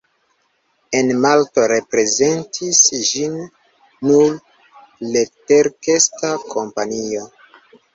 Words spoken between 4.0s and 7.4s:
nur leterkesta kompanio.